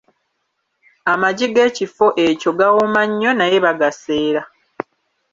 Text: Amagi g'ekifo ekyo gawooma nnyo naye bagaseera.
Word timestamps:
Amagi 1.11 1.47
g'ekifo 1.53 2.07
ekyo 2.27 2.51
gawooma 2.59 3.01
nnyo 3.09 3.31
naye 3.35 3.57
bagaseera. 3.65 4.41